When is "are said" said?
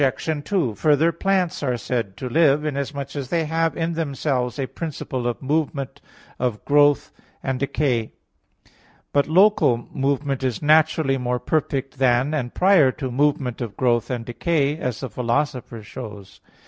1.61-2.17